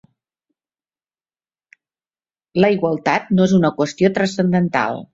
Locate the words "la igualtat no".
2.65-3.49